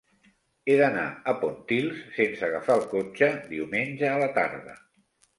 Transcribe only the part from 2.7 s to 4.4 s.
el cotxe diumenge a la